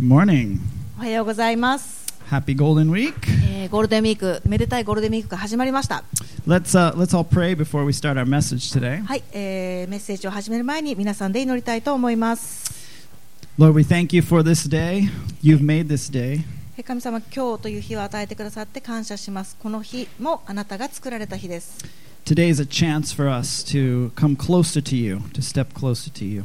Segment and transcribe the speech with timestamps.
[0.00, 0.60] Good morning.
[0.96, 3.12] おはようございます、Happy Golden Week.
[3.52, 6.04] えーゴールデンウィークめでたいゴールデンウィークが始まりました
[6.46, 9.04] Let's uh, let's all pray before we start our message today.
[9.04, 12.72] はい、えーメッセージを始める前に皆さんで祈りたいと思います
[13.58, 15.10] Lord, we thank you for this day.
[15.42, 16.44] You've made this day.
[16.78, 21.76] えー神様今日という日を与えてくださって感謝しますこの日もあなたが作られた日です
[22.24, 26.24] Today is a chance for us to come closer to you, to step closer to
[26.24, 26.44] you.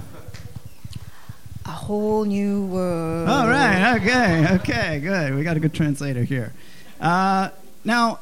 [1.65, 3.29] A whole new world.
[3.29, 3.95] All right.
[3.97, 4.55] Okay.
[4.55, 4.99] Okay.
[4.99, 5.35] Good.
[5.35, 6.53] We got a good translator here.
[6.99, 7.49] Uh,
[7.85, 8.19] now,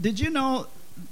[0.00, 0.66] did you know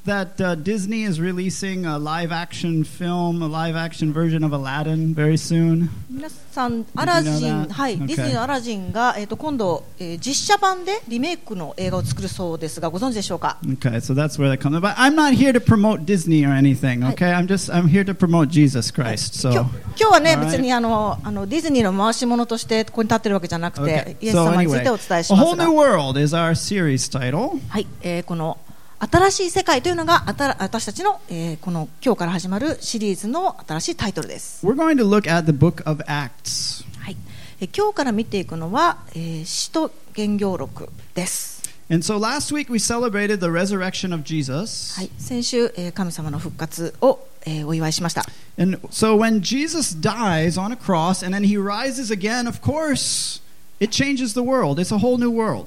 [0.04, 5.88] that uh, Disney is releasing a live-action film, a live-action version of Aladdin very soon?
[6.08, 7.68] 皆さん、アラジン?
[7.68, 8.06] はい、Okay.
[8.06, 13.58] ディズニーのアラジンが、えっ、と、今度、えー実写版でリメイクの映画を作るそうですが、ご存知でしょうか。
[13.64, 14.78] Okay, so that's where that comes.
[14.80, 17.02] But I'm not here to promote Disney or anything.
[17.02, 17.12] Hi.
[17.14, 19.40] Okay, I'm just I'm here to promote Jesus Christ.
[19.48, 24.24] 今 So 日今日はね.別にあの、あの、ディズニーの回し物として、ここに立ってるわけじゃなくて okay.
[24.24, 25.74] イエス様についてお伝えし a ま whole すが new。
[25.76, 27.60] world is our series title.
[27.68, 28.58] はい、えーこの。
[29.02, 34.64] 新しい世界というのがあた私たちの、えーこの今日から始まるシリーズの新しいタイトルです。
[34.66, 36.84] We're going to look at the book of Acts.
[36.98, 37.16] はい、
[37.62, 41.62] えー今日から見ていくのは、えー使徒原業録です。
[41.90, 44.94] And so last week we celebrated the resurrection of Jesus.
[44.96, 48.26] はい、先週、えー神様の復活を、えーお祝いしました。
[48.58, 53.40] And so when Jesus dies on a cross and then he rises again, of course,
[53.80, 54.78] it changes the world.
[54.78, 55.64] It's a whole new world.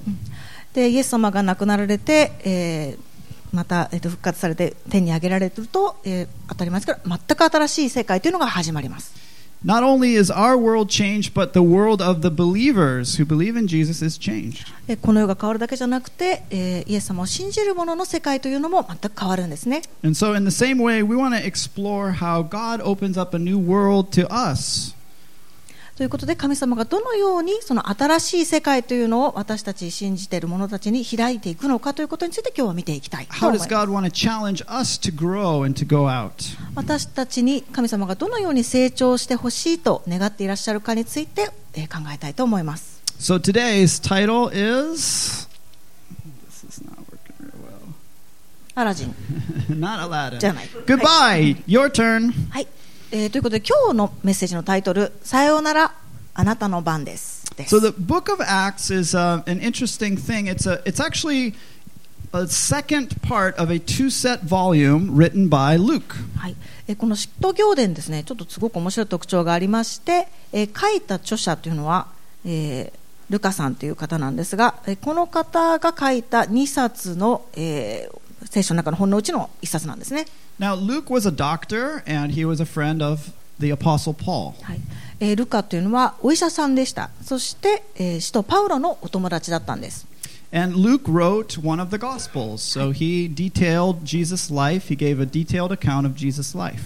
[0.75, 3.12] で、イエス様が亡くなられて、えー
[3.53, 9.13] また、えーと復活されて天に上げられると、えー当たり前ですから、全く新しい世界というのが始まります。
[9.63, 14.03] Not only is our world changed, but the world of the believers who believe in Jesus
[14.05, 14.65] is changed.
[14.87, 19.83] でこの世が変わるだけじゃなくて、えーイエス様を信じる者の世界というのも全く変わるんですね。
[20.03, 23.57] And so, in the same way, we want to explore how God opens up a new
[23.57, 24.95] world to us.
[25.95, 33.59] ということで神様がどのようにその新しい世界というのを私たち信じている者たちに開いていくのかということについて今日は見ていきたいと How 思い?
[36.73, 43.03] 私たちに神様がどのように成長してほしいと願っていらっしゃるかについて、えー考えたいと思います。
[43.19, 45.47] So, today's title is.
[46.49, 46.81] Is
[49.69, 50.39] not Aladdin.
[50.87, 51.55] Goodbye.
[51.67, 52.33] Your turn.
[53.13, 55.93] はい、えーということで今日のメッセージのタイトル「さようなら
[56.33, 57.75] あなたの番です」です。
[57.75, 60.51] So the book of Acts is uh, an interesting thing.
[60.51, 61.53] It's a it's actually
[62.31, 66.15] a second part of a two-set volume written by Luke.
[66.37, 66.55] はい、
[66.87, 72.07] えーこの使徒行伝ですねちょっとすごく面白い特徴がありまして、えー書いた著者というのは、
[72.45, 80.25] えールカさんという方なんですが、えーこの方が書いた2冊の、えー聖書の中の本のうちの1冊なんですね、
[80.58, 83.30] Now Luke was a doctor and he was a friend of
[83.60, 84.54] the apostle Paul.
[84.62, 84.80] はい
[85.20, 90.06] えールカというのはお医者さんでしたそして、えー使徒パウロのお友達だったんです
[90.52, 92.62] And Luke wrote one of the gospels.
[92.62, 94.88] So he detailed Jesus' life.
[94.88, 96.80] He gave a detailed account of Jesus' life.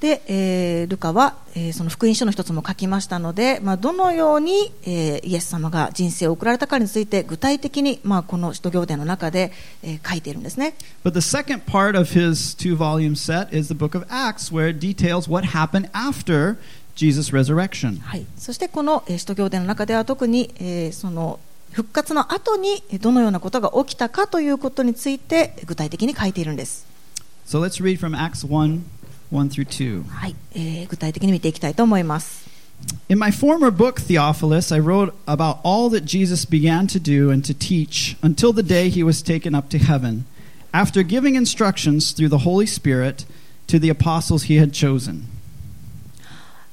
[0.00, 14.68] で、えールカは、えーその福音書の一つも書きましたので、まあ、どのように、えーイエス様が人生を送られたかについて具体的に、まあ、この使徒行伝の中で、えー書いているんですね But the second part of his two-volume set is the book of Acts where
[14.68, 16.56] it details what happened after
[16.94, 18.00] Jesus' resurrection.
[18.00, 21.40] はい、そしてこの、えー使徒行伝の中では特に、えーその
[21.77, 26.87] 復活の後にえーどのようなことが起きたかということについて具体的に書いているんです、
[27.45, 28.81] So let's read from Acts 1,
[29.31, 30.03] 1 through 2.
[30.09, 32.49] はいえー具体的に見ていきたいと思います
[33.09, 37.45] In my former book, Theophilus, I wrote about all that Jesus began to do and
[37.45, 40.25] to teach until the day he was taken up to heaven,
[40.73, 43.25] after giving instructions through the Holy Spirit
[43.67, 45.25] to the apostles he had chosen.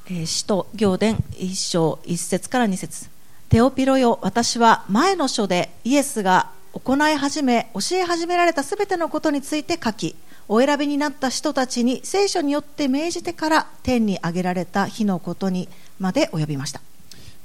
[0.06, 3.12] えー使徒行伝一章一節から二節
[3.54, 10.16] テオピロよ私は前の書でイエスが行い始め教え始められたすべてのことについて書き
[10.48, 15.68] お選びになった人たちに聖書によって命じてから天に上げられた日のことに
[16.00, 16.80] まで及びました、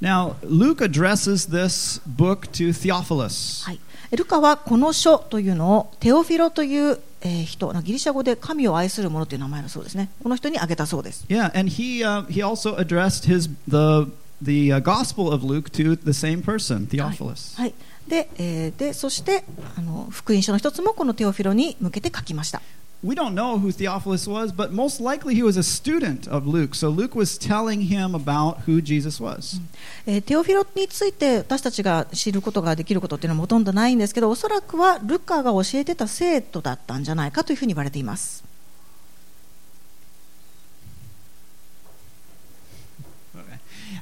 [0.02, 3.68] Now, Luke addresses this book to Theophilus.
[3.68, 3.80] はい、
[4.18, 10.10] ルカはこの書というのをテオフィロという、えー人ギリシャ語で神を愛する者という名前のそうですね。
[10.24, 11.28] この人に挙げたそうです。
[11.30, 16.14] Yeah, and he, uh, he also addressed his, the the uh, Gospel of Luke to the
[16.14, 17.56] same person, Theophilus.
[17.58, 17.74] はい
[18.08, 19.44] でえーでそして
[19.78, 22.62] あの福音書の一つもこのテオフィロに向けて書きました
[23.02, 26.76] We don't know who Theophilus was, but most likely he was a student of Luke.
[26.76, 29.62] So Luke was telling him about who Jesus was.
[30.08, 38.44] えーテオフィロについて私たちが知ることができることっていうのはほとんどないんですけどおそらくはルカが教えてた生徒だったんじゃないかというふうに言われています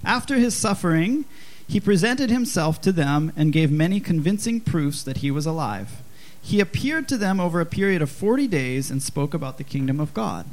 [0.05, 1.25] After his suffering,
[1.69, 6.03] he presented himself to them and gave many convincing proofs that he was alive.
[6.43, 10.01] He appeared to them over a period of 40 days and spoke about the kingdom
[10.01, 10.45] of God.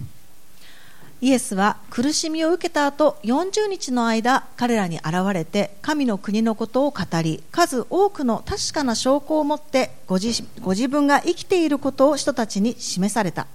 [1.22, 13.48] イエスは苦しみを受けた後40日の間彼らに現れて神の国のことを語り数多くの確かな証拠を持ってご自ご自分が生きていることを人たちに示された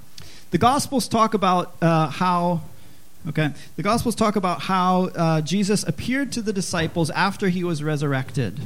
[0.51, 2.61] The Gospels talk about uh, how.
[3.28, 7.84] Okay, the Gospels talk about how uh, Jesus appeared to the disciples after he was
[7.84, 8.62] resurrected.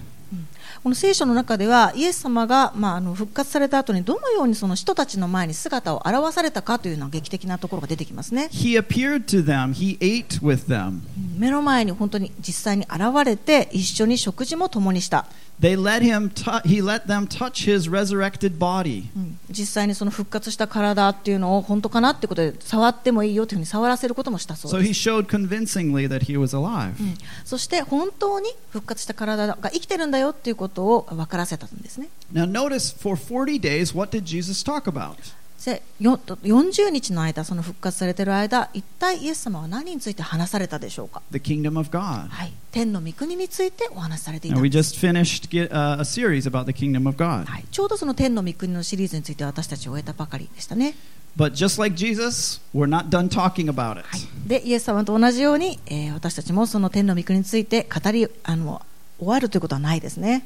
[0.83, 10.99] この聖書の中ではイエス様が、まあ、あの復活された後にどのようにその人たちの前に姿を現されたかというのは劇的なところが出てきますね He appeared to them, he ate with them.
[11.37, 15.25] 目の前に本当に実際に現れて一緒に食事も共にした、
[15.60, 19.08] They let him tou- he let them touch his resurrected body.
[19.16, 26.92] うん実際にその復活した体っていうのを本当かなってことで触ってもいいよというふうに触らせることもしたそう So で he す showed convincingly that he was alive.
[27.00, 27.14] うん
[27.44, 35.16] そして本当に復活した体が生きてるんだよっていうことを分からせたんですね Now notice for 40 days what did Jesus talk about?
[35.65, 42.27] でよ40日の間その復活されている間一体イエス様は何について話されたでしょうか？The kingdom of God.
[42.27, 47.17] はい、天の御国についてお話しされていた Now ん we です just finished get, uh, a series about the kingdom of
[47.17, 47.45] God.
[47.45, 50.95] はい、ちょうどその天の御国のシリーズについて私たちを終えたばかりでしたね。
[51.35, 54.07] But just like Jesus, we're not done talking about it.
[54.07, 58.81] はい、で、イエス様と同じように、えー私たちもその天の御国について語りあの
[59.17, 60.45] 終わるということはないですね。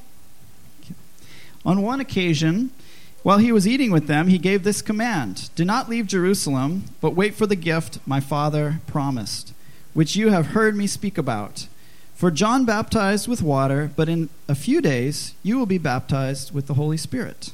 [1.66, 2.70] On one occasion,
[3.27, 7.15] while he was eating with them, he gave this command Do not leave Jerusalem, but
[7.15, 9.53] wait for the gift my Father promised,
[9.95, 11.69] which you have heard me speak about.
[12.17, 16.67] For John baptized with water, but in a few days you will be baptized with
[16.67, 17.53] the Holy Spirit.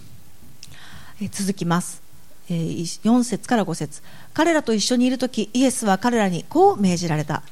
[1.20, 2.00] えー続きます。
[2.48, 4.02] えー4節から5節
[4.32, 7.42] 彼らと一緒にいるとき、イエスは彼らにこう命じられた。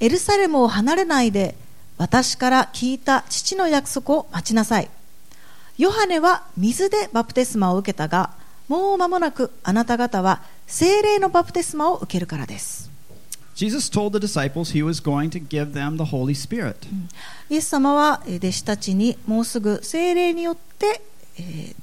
[0.00, 1.54] エルサレムを離れないで、
[1.98, 4.90] 私から聞いた父の約束を待ちなさい。
[5.77, 8.31] ヨハネは水でバプテスマを受けたが、
[8.67, 12.89] もう間もなくあなた方は精霊のバプテスマを受けるからです。
[13.55, 16.75] Jesus told the disciples he was going to give them the Holy Spirit.
[17.49, 21.01] イエス様はえー弟子たちにもうすぐ精霊によって、
[21.37, 21.75] えー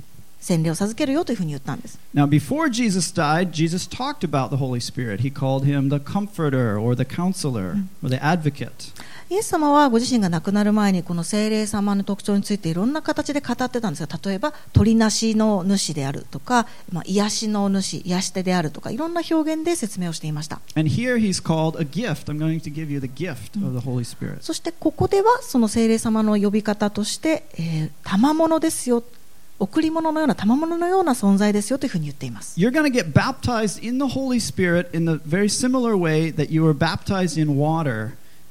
[0.43, 2.00] 洗礼を授けるよというふうに言ったんです。
[2.12, 5.21] Now, before Jesus died, Jesus talked about the Holy Spirit.
[5.21, 8.93] He called him the Comforter or the Counselor or the Advocate.
[9.32, 20.61] イエス様はご自身が亡くなる前にこの精霊様の特徴についていろんな形で語ってたんですが例えば鳥なしの主であるとか、まあ、癒しの主癒し手であるとかいろんな表現で説明をしていました、
[24.43, 29.02] そしてここではその精霊様の呼び方として、え、賜物ですよ
[29.58, 32.61] 贈り物のような賜物のような存在ですよというふうに言っています。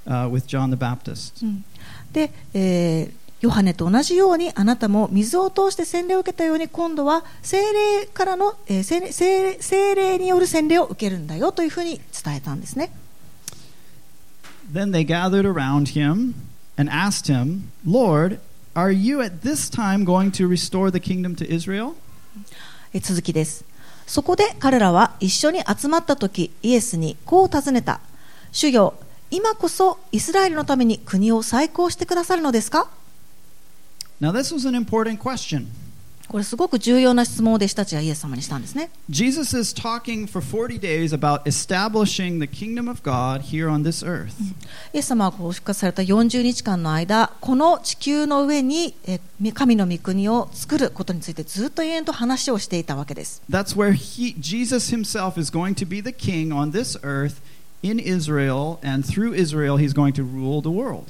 [0.06, 1.44] Uh, with John the Baptist.
[2.12, 12.92] で、えーヨハネと同じようにあなたも水を通して洗礼を受けたように今度は精霊からの、えー精霊精霊による洗礼を受けるんだよというふうに伝えたんですね
[14.72, 16.36] Then they gathered around him
[16.78, 18.40] and asked him, Lord,
[18.76, 21.96] are you at this time going to restore the kingdom to Israel?
[22.94, 23.66] えー続きです
[24.06, 28.02] そこで彼らは一緒に集まった時イエスにこう尋ねた
[28.52, 28.94] 主よ
[29.32, 32.90] 今こそイスラエルのために国を再興してくださるのですか
[34.20, 35.68] Now, this was an important question.
[36.28, 43.84] これすごく重要な質問を弟子たちがイエス様にしたんですね Jesus is talking for 40 days about establishing the kingdom of God here on
[43.84, 44.32] this earth.
[44.94, 49.20] イエス様はこう復活された40日間の間この地球の上にえ
[49.54, 57.42] 神の御国を作ることについてずっと永遠と話をしていたわけです That's where he, Jesus himself is going to be the king on this earth
[57.84, 61.06] in Israel, and through Israel, he's going to rule the world.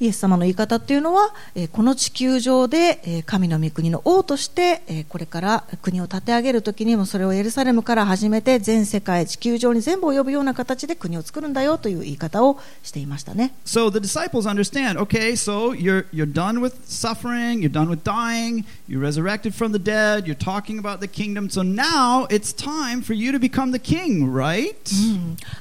[0.00, 18.02] イエス様の言い方っていうのはえーこの地球上でえー神の御国の王としてえーこれから国を立て上げるときにもそれをエルサレムから始めて全世界地球上に全部及ぶような形で国を作るんだよという言い方をしていましたね So the disciples understand okay, so you're, you're done with suffering, you're done with
[18.04, 23.02] dying, you resurrected from the dead, you're talking about the kingdom, so now it's time
[23.02, 24.74] for you to become the king, right?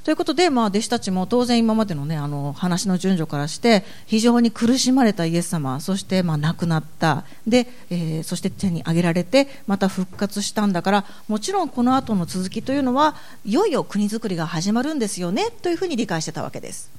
[0.03, 16.91] ということでで、まあ、弟子たちも当然今までの,、ね、あの話の順序からして非常に苦しまれたイエス様そしてまあ亡くなったで、えー、そして手に挙げられてまた復活したんだからもちろんこの後の続きというのはいよいよ国づくりが始まるんですよねというふうに理解してたわけです。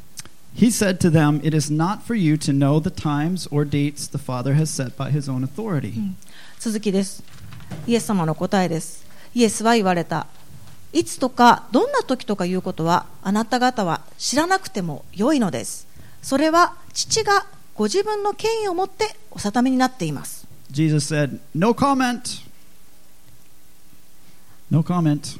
[0.57, 4.09] He said to them, It is not for you to know the times or dates
[4.09, 5.93] the Father has set by his own authority.
[6.59, 7.23] 続きです。
[7.87, 9.05] イエス様の答えです。
[9.35, 10.27] イエスは言われた。
[10.97, 15.87] いつとかどんな時とかいうことはあなた方は知らなくても良いのです。
[16.23, 20.47] それは父がご自分の権威を持ってお定めになっています。
[20.71, 22.43] Jesus said, No comment.
[24.71, 25.39] No comment.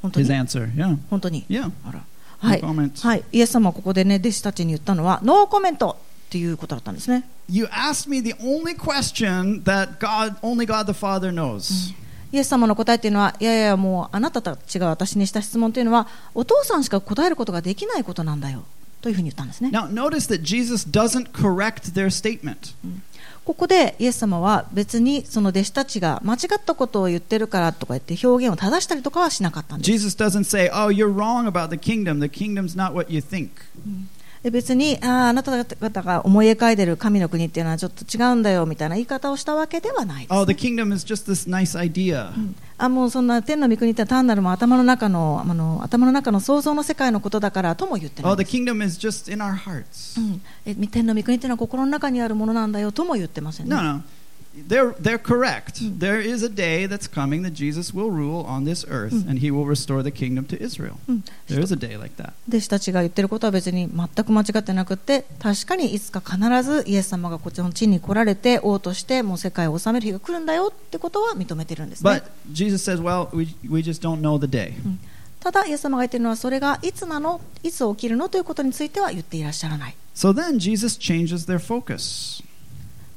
[0.00, 0.74] 本当に His answer.
[0.74, 0.96] Yeah.
[1.10, 1.44] 本当に。
[1.50, 1.70] Yeah.
[1.84, 2.02] あら
[2.38, 3.06] はい、No comment.
[3.06, 5.98] はい、イエス様はここでね、弟子たちに言ったのは、ノーコメント
[6.28, 7.28] っていうことだったんですね。
[7.50, 11.94] You asked me the only question that God, only God the Father knows.
[12.32, 18.64] イエス様の答えっていうのは、いやいや、もうあなたたちが私にした質問というのは、お父さんしか答えることができないことなんだよ
[19.02, 19.70] というふうに言ったんですね。
[19.70, 22.74] Now, notice that Jesus doesn't correct their statement.
[23.44, 29.90] ここでイエス様は別にその弟子たちが間違ったことを言ってるからとか言って表現を正したりとかはしなかったんです。
[29.90, 32.20] Jesus doesn't say, Oh, you're wrong about the kingdom.
[32.20, 33.50] The kingdom's not what you think.
[34.42, 40.32] で別にあーあなた方が思い描いている神の国っていうのはちょっと違うんだよみたいな言い方をしたわけではないです。
[40.36, 42.30] Oh, the kingdom is just this nice idea.
[42.76, 50.20] あもうそんな天の御国って単なるもう頭の中のあの頭の中の想像の世界のことだからとも言ってない Oh, で the す、kingdom is just in our hearts.
[50.20, 53.76] うん、え天の御国っていうのは心の中にあるものなんだよとも言ってませんね。
[53.76, 54.02] No, no.
[54.54, 55.80] They're, they're correct.
[55.98, 59.50] There is a day that's coming that Jesus will rule on this earth and he
[59.50, 60.98] will restore the kingdom to Israel.
[61.08, 62.32] うん There is a day like that.
[62.48, 74.74] 弟子たちが言ってることは別に全く間違ってなくて確かにいつか必ずイエス様がこっちの地に来られて王としてもう世界を治める日が来るんだよってことは認めてるんですね But Jesus says, well, we, we just don't know the day.
[75.40, 82.44] ただイエス様が言ってるのはそれがいつなのいつ起きるのということについては言っていらっしゃらない So then Jesus changes their focus.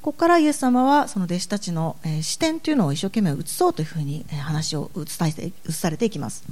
[0.05, 6.43] ここからイエス様はその弟子たちの、えー視点というのを一生懸命移そうというふうに、えー話を移されて移されていきます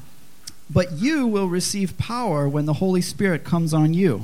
[0.74, 4.22] But you will receive power when the Holy Spirit comes on you.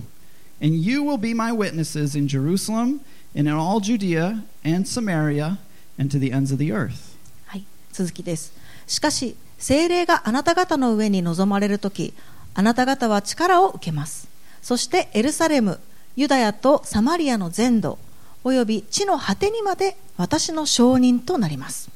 [0.60, 3.02] And you will be my witnesses in Jerusalem
[3.38, 5.60] and in all Judea and Samaria
[6.00, 7.16] and to the ends of the earth.
[7.46, 8.52] はい、続きです。
[8.88, 12.16] しかし、精霊があなた方の上に臨まれるとき、
[12.56, 14.28] あなた方は力を受けます。
[14.64, 15.80] そしてエルサレム、
[16.16, 18.00] ユダヤとサマリアの全土、
[18.44, 21.90] および地の果てにまで私の証人となります。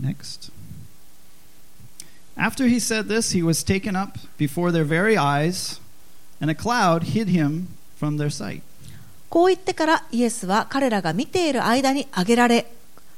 [0.00, 0.52] Next.
[2.36, 5.80] After he said this, he was taken up before their very eyes,
[6.40, 7.68] and a cloud hid him
[7.98, 8.62] from their sight.
[9.28, 12.72] こう言ってからイエスは彼らが見ている間に上げられ、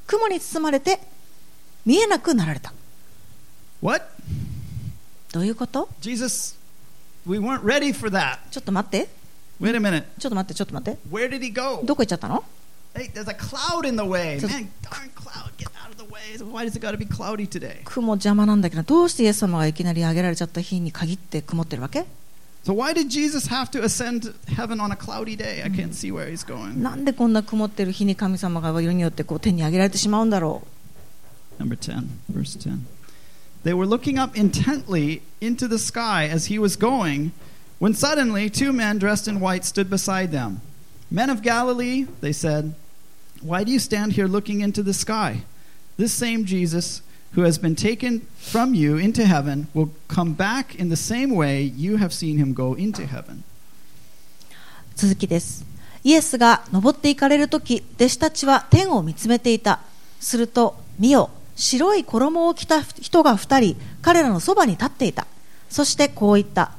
[0.07, 1.01] 雲に包まれて
[1.85, 2.73] 見えなくなられた。
[3.83, 4.05] What?
[5.33, 6.57] どういうこと Jesus,
[7.27, 8.39] we weren't ready for that.
[8.51, 9.09] ちょっと待って、
[9.61, 10.05] Wait a minute.
[10.19, 10.99] ちょっと待って、ちょっと待って。
[11.11, 11.85] Where did he go?
[11.85, 12.45] どこ行っちゃったの
[12.95, 14.41] Hey, there's a cloud in the way.
[14.41, 16.39] Man, darn cloud, get out of the way.
[16.51, 17.83] Why does it got to be cloudy today?
[17.85, 22.07] 雲邪魔なんだけど、どうしてイエス様がいきなり上げられちゃった日に限って曇ってるわけ
[22.65, 25.63] So why did Jesus have to ascend heaven on a cloudy day?
[25.63, 26.83] I can't see where he's going.
[26.83, 30.63] なんでこんな曇ってる日に神様がよりによってこう天に上げられてしまうんだろ
[31.59, 32.81] Number 10, verse 10.
[33.65, 37.33] They were looking up intently into the sky as he was going,
[37.80, 40.62] when suddenly two men dressed in white stood beside them.
[41.10, 42.76] Men of Galilee, they said,
[43.42, 45.44] why do you stand here looking into the sky?
[45.98, 47.02] This same Jesus
[47.34, 51.64] who has been taken from you into heaven will come back in the same way
[51.64, 53.44] you have seen him go into heaven.
[54.96, 55.66] う続きです
[56.04, 59.80] イエスが登っていかれる時弟子たちは天を見つめていた
[60.20, 65.26] すると見よ白い衣を着た人が二人彼らのそばに立っていた
[65.70, 66.74] そしてこう言った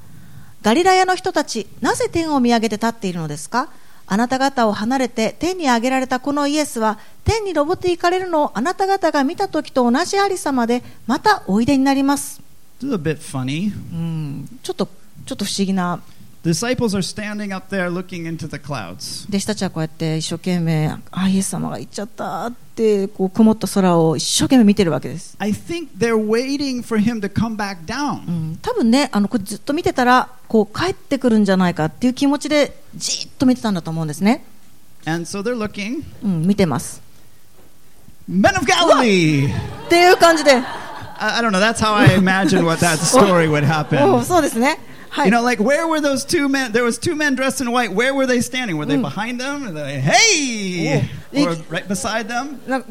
[0.61, 3.69] ガリラヤの人たちなぜ天を見上げて立っているのですか？
[4.09, 12.41] あなた方を離れて天に上げられたこのイエスは天に登っていかれるのをあなた方が見た時と同じありさまでまたおいでになります。
[14.63, 14.87] ちょっと
[15.25, 16.01] ちょっと不思議な
[16.44, 19.28] Disciples are standing up there looking into the clouds.
[19.28, 28.26] 弟子たちはこうやって一生懸命あイエス様が行っちゃったってこう曇った空を一生懸命見てるわけです、 I think they're waiting for him to come back down.
[28.26, 34.44] うん、多分ねあのこれずっと見てたらこう帰ってくるんじゃないかっていう気持ちでじーっと見てたんだと思うんですね、
[35.06, 36.02] And so they're looking.
[36.24, 37.00] うん、見てます
[38.28, 39.46] Men of Galilee!
[39.86, 41.60] っていう感じで I, I don't know.
[41.60, 44.24] That's how I imagine what that story would お happen.
[44.24, 44.78] そうですねはい
[45.25, 46.71] You know, like where were those two men?
[46.71, 47.91] There was two men dressed in white.
[47.93, 48.77] Where were they standing?
[48.77, 49.73] Were they behind them?
[49.73, 51.43] They, hey, Oh.
[51.45, 52.59] or right beside them?
[52.67, 52.85] Like,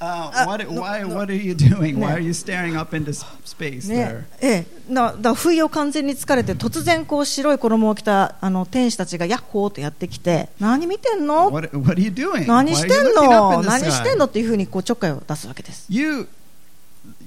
[0.00, 1.98] Uh, Uh, what, why, what are you doing?
[1.98, 3.12] Why are you staring up into
[3.44, 4.24] space ね there?
[4.40, 12.46] ええ、なだ不意を完全に疲れて突然こう白い衣を着たあの天使たちがヤッホーとやってきて何見てんの What, what are you doing?
[12.46, 14.18] 何してんの何してん?
[14.18, 16.28] のっていうふうにこうちょっかいを出すわけです、You,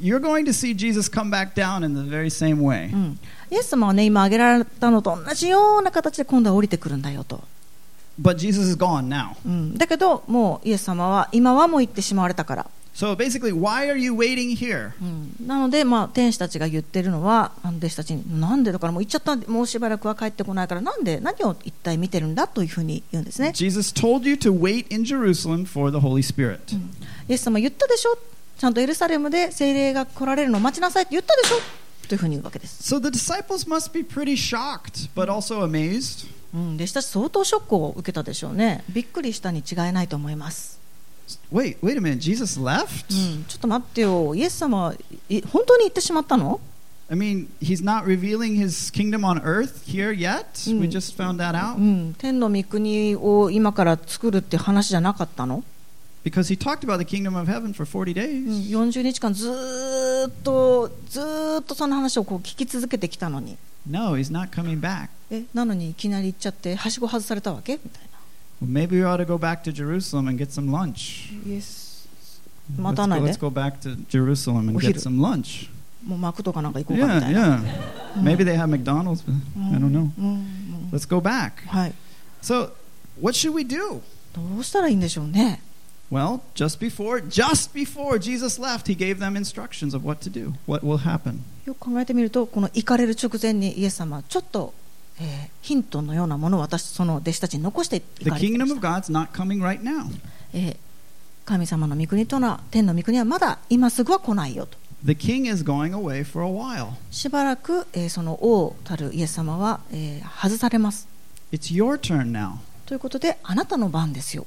[0.02, 2.94] you're going to see Jesus come back down in the very same way.
[2.94, 3.20] うん、
[3.50, 7.42] イエス様はね今挙げられたのと同じような形で今度は降りてくるんだよと、
[8.22, 9.36] But Jesus is gone now.
[9.46, 14.92] うん、だけどもうイエス様は今はもう行ってしまわれたから、So basically, why are you waiting here?
[15.02, 26.60] うん、なので、まあ、天使たちが言ってるのはあの弟子たちになんでだからもう行っちゃったもうしばらくは帰ってこないからなんで何を一体見てるんだというふうに言うんですね Jesus told you to wait in Jerusalem for the Holy Spirit.
[27.30, 28.18] イエス様言ったでしょ
[28.62, 31.56] ちゃんとエルサレムで精霊が来られるのを待ちなさいって言ったでしょ
[32.08, 36.28] というふうに言うわけです、So the disciples must be pretty shocked, but also amazed.
[36.54, 40.80] うん、弟子たち相当ショックを受けたでしょうねびっくりしたに違いないと思います、
[41.52, 42.20] Wait, wait a minute.
[42.20, 43.06] Jesus left?
[43.10, 44.94] うん、ちょっと待ってよイエス様
[45.28, 46.62] い本当に行ってしまったの
[47.10, 50.46] I mean, he's not revealing his kingdom on earth here yet.
[50.68, 50.92] We Mm.
[50.92, 55.64] just found that う out ん、天の御国を今から作るって話じゃなかったの、
[56.25, 58.47] because he talked about the kingdom of heaven for 40 days.
[58.75, 63.57] うん、40日間ずーっとずーっとその話をこう聞き続けてきたのに
[63.89, 65.09] No, he's not coming back.
[65.31, 68.03] えなのにいきなり行っちゃってはしご外されたわけみたい
[68.63, 71.33] Well, maybe we ought to go back to Jerusalem and get some lunch.
[71.47, 72.09] なイエス
[72.77, 75.01] Let's 待 go, たないで let's go back to Jerusalem and お get 昼。
[75.01, 75.69] some lunch.
[76.05, 78.23] もうマクドかなんか行こうかみ Yeah, たいな yeah.
[78.23, 79.33] Maybe they have McDonald's, but
[79.75, 80.11] I don't know.
[80.19, 81.53] うんうん、 Let's go back.
[81.69, 81.95] はい、
[82.43, 82.71] So,
[83.21, 84.01] what should we do?
[84.35, 85.61] どうしたらいいんでしょうね
[86.12, 90.54] Well, just before, just before Jesus left, he gave them instructions of what to do,
[90.68, 91.40] what will happen.
[91.66, 94.74] よく考えてみるとこの行かれる直前にイエス様はちょっと、
[95.20, 100.08] えーヒントのようなものを私その弟子たちに残してい The かれていま kingdom し of た、God's not coming right now.
[100.54, 100.78] えー
[101.46, 106.92] 神様の御国とのは天の御国はまだ今すぐは来ないよと The king is going away for a while.
[107.10, 111.08] しばらく、えーその王たるイエス様は、えー外されます
[111.54, 112.58] It's your turn now.
[112.86, 114.46] ということであなたの番ですよ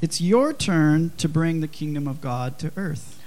[0.00, 3.18] It's your turn to bring the kingdom of God to earth.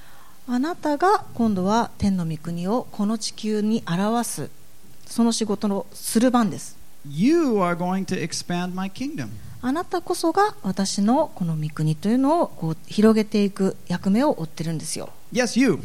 [0.47, 4.49] あなたが今度は天の御国をこの地球に表す
[5.05, 9.29] その仕事をする番です You are going to expand my kingdom.
[9.62, 15.77] あなたこそが私のこの御国というのをこう広げていく役目を負ってるんですよ Yes, you.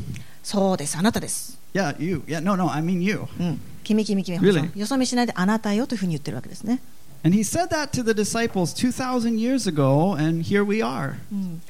[0.43, 2.23] そうですあなたです Yeah, you.
[2.27, 3.27] Yeah, no, no, I mean you.
[3.41, 4.79] うん君君君 Really？
[4.79, 6.81] よそ見しないであなたよというふうに言ってるわけですね、
[7.27, 11.15] And he said that to the disciples 2,000 years ago, and here we are.
[11.33, 11.61] うん、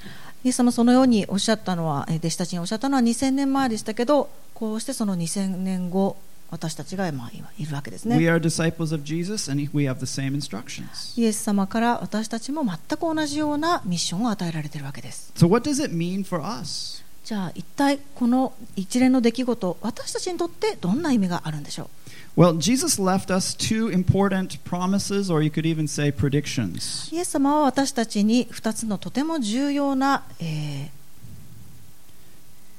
[0.44, 6.18] イエス様そのようにおっしゃったのはえー弟子たちにおっしゃったのは2000年前でしたけどこうしてその2000年後
[6.50, 11.18] 私たちがまあ今いるわけですね We are disciples of Jesus, and we have the same instructions.
[11.18, 17.02] イエス様から私たちも全く同じようなミッションを与えられているわけです So, what does it mean for us?
[17.24, 21.88] じゃあ一体この一連の出来事私たちにとってどんな意味があるんでしょ
[22.35, 27.11] Well, Jesus left us two important promises, or you could even say predictions.
[27.11, 30.89] うイエス様は私たちに2つのとても重要な、え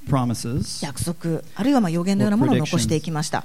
[0.09, 0.83] Promises.
[0.83, 3.45] ー約束あるいはまあ予言のようなものを残していきました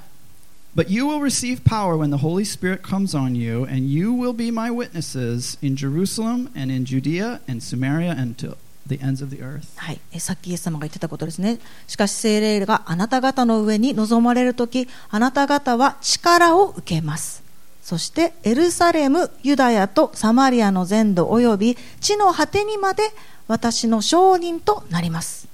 [0.74, 4.32] But you will receive power when the Holy Spirit comes on you, and you will
[4.32, 8.56] be my witnesses in Jerusalem and in Judea and Samaria and to
[8.87, 9.61] the ends of the earth.
[9.77, 11.59] はい、えさっきイエス様が言ってたことですね。
[11.87, 17.43] しかし聖霊があなた方の上に臨まれるとき、あなた方は力を受けます。
[17.81, 23.03] そしてエルサレム、ユダヤとサマリアの全土および地の果てにまで
[23.47, 25.47] 私の証人となります。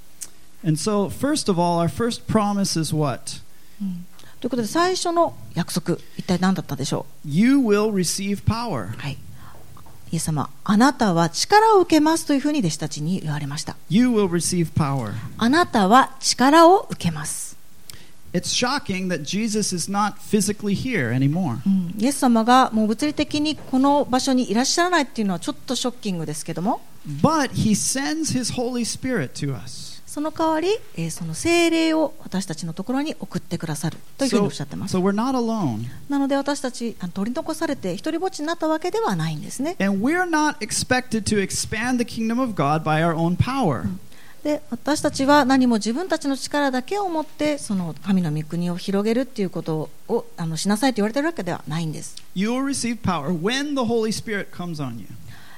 [0.63, 3.41] And so, first of all, our first promise is what?
[4.39, 8.93] ということで最初の約束、一体何だったでしょ You will receive power.
[8.93, 9.17] う、はい、
[10.11, 13.75] イエス様、あなたは力を受けますというふうに弟子たちに言われました。
[13.89, 15.13] You will receive power.
[15.37, 17.57] あなたは力を受けます。
[18.31, 21.59] It's shocking that Jesus is not physically here anymore.
[21.65, 29.88] うんイエス様がもう物理的にこの場所にいらっしゃらないっていうのはちょっとショッキングですけども But he sends his Holy Spirit to us.
[30.09, 34.97] その代わり、えーその精霊を私たちのところに送ってくださるというふうにお So, っしゃってます。
[34.97, 35.85] so alone.
[36.09, 39.75] なので私たち取り残されて一人ぼっちになったわけではないんですね。
[44.43, 52.15] で私たちは何も自分たちの力だけを持ってその神の御国を広げるっていうことをあのしなさいと言われてるわけではないんです。
[52.33, 55.05] You will receive power when the Holy Spirit comes on you.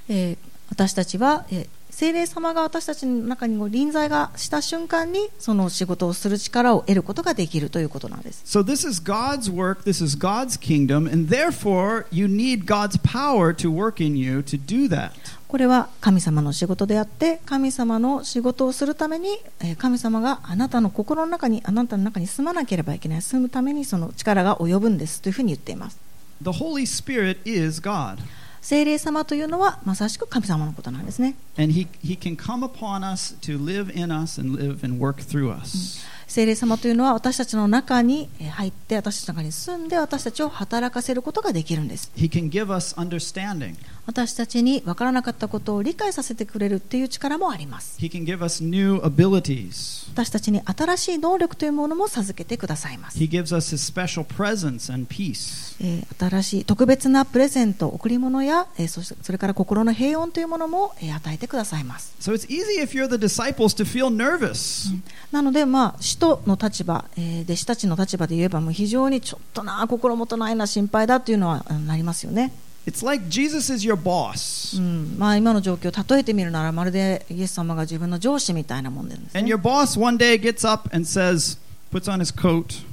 [0.10, 0.38] えー
[0.70, 8.44] 私たちは、えー聖霊様が私たちの中にも臨在がした瞬間にその仕事をする力を得ることができるということなんです。
[8.46, 13.70] So this is God's work, this is God's kingdom, and therefore you need God's power to
[13.70, 15.12] work in you to do that.
[15.48, 26.00] これは神様の仕事であって神様の仕事をするためにえー神様があなたの心の中にあなたの中に住まなければいけない住むためにその力が及ぶんですというふうに言っています
[26.42, 28.18] The Holy Spirit is God,
[28.62, 35.00] 聖霊様というのはまさしく神様のことなんですね and He, he can come upon us to live in us and live and
[35.00, 36.06] work through us.
[36.32, 50.10] 聖霊様というのは私たちの中にえー入って私たちの中に住んで私たちを働かせることができるんです He can give us understanding, 私たちに分からなかったことを理解させてくれるっていう力もあります He can give us new abilities.
[50.14, 55.76] 私たちに新しい能力というものも授けてくださいます He gives us His special presence and peace.
[55.82, 64.90] えー新しい特別なプレゼント贈り物や、えーそしてそれから心の平穏というものも、えー与えてくださいます So it's easy if you're the disciples to feel nervous.
[65.32, 72.54] なので、まあ、使徒の立場、えー弟子たちの立場で言えばもう非常にちょっとな心もとないな心配だというのはうんなりますよね、
[72.86, 81.58] It's like Jesus is your boss, うんまあ、今の状況を例えてみるならまるでイエス様が自分の上司みたいなもんでです、and ね your、boss one day gets up and says,
[81.92, 82.84] puts on his coat.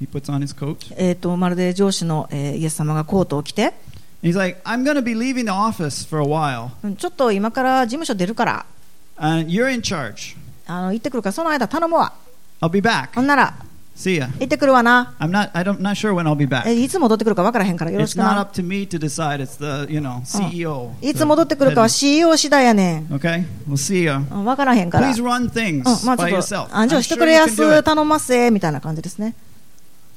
[0.00, 0.94] He puts on his coat.
[0.96, 3.74] えー、とまるで上司の、えーイエス様がコートを着て
[4.22, 8.66] He's like, I'm going to be leaving the office for a while, うんちょっと今から事務所出るから
[9.16, 10.36] and you're in charge.
[10.66, 12.12] あの行ってくるからその間頼むわ
[12.60, 13.14] I'll be back.
[13.14, 13.54] ほんなら
[13.96, 14.26] See ya.
[14.40, 15.50] 行ってくるわな I'm not.
[15.52, 15.78] I don't.
[15.78, 16.72] Not sure when I'll be え back.
[16.72, 19.40] いつ戻ってくるか分からへんからよろし It's く not な up to me to decide.
[19.40, 20.90] It's the you know CEO.
[21.00, 24.16] いつ戻ってくるかは CEO 次第やねん Okay, we'll see ya.
[24.18, 26.68] うん分からへんから、Please run things うん、まあち by ょっ yourself.
[26.70, 27.82] と、あじゃ I'm あして sure くれ you や can do す、it.
[27.84, 29.34] 頼ますえ、みたいな感じですね。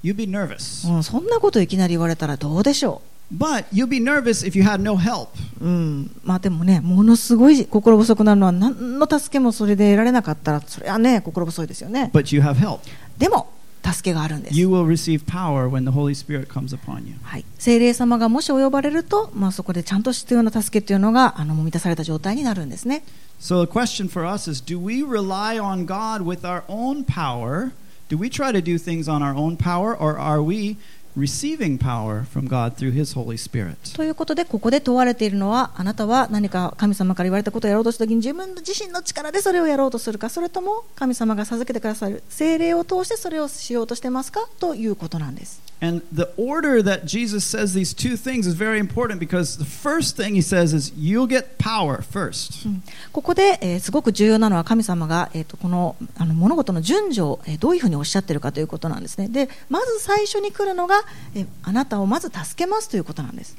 [0.03, 3.01] You'd be nervous, うん、そんなこといきなり言われたらどうでしょ
[3.32, 5.28] but you'd be nervous if you had no help.
[5.60, 5.64] う。
[5.64, 12.10] うん、まあでもね、ものすごい心細くなるのは、何の助けもそれで得られなかったら、それはね、心細いですよね。
[12.12, 12.80] But you have help.
[13.18, 13.52] でも、
[13.84, 14.56] 助けがあるんです。
[14.56, 17.14] You will receive power when the Holy Spirit comes upon you.
[17.22, 23.02] はい、聖霊様がもし及ばれると、まあ、そこでちゃんと必要な助けっていうのがあのもう満たされた状態になるんですね。
[23.40, 27.72] So the question for us is: Do we rely on God with our own power?
[28.08, 30.76] Do we try to do things on our own power, or are we
[31.17, 33.95] receiving power from God through His Holy Spirit?
[33.95, 44.47] ということで、ここで問われているのは、あなたは何か神様から言われたことをやろうとしたときに、自分自身の力でそれをやろうとするか、それとも神様が授けてくださる聖霊を通してそれをしようとしてますか？
[44.59, 45.61] ということなんです。
[45.79, 50.33] And the order that Jesus says these two things is very important because the first thing
[50.33, 52.67] he says is, You'll get power first.
[52.67, 59.27] うんここで、えーすごく重要なのは神様が、えー、とこのあの物事の順序を、えーどういうふうにおっしゃっているかということなんですね。
[59.27, 60.95] で、まず最初に来るのが、
[61.35, 63.55] えーあなたをまず助けますということなんです。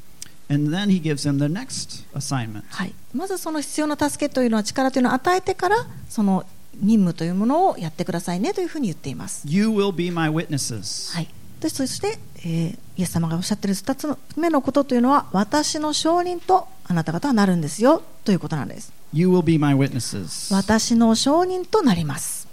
[0.50, 2.62] And then he gives him the next assignment.
[2.70, 6.46] はい、まずその必要な助けというのは力というのを与えてからその
[6.80, 9.46] 任務というものをやってくださいねというふうに言っています。
[9.46, 11.14] You will be my witnesses.
[11.14, 11.28] はい、
[11.60, 18.92] でそして、えーイエス様がおっしゃっている2つ目のことというのは私の証人とあなた方はなるんですよということなんです。
[19.12, 20.52] You will be my witnesses.
[20.52, 22.47] 私の証人となります。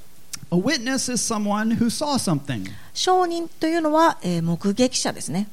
[0.51, 2.69] A witness is someone who saw something.
[2.93, 5.47] 証人というのは、えー目撃者ですね。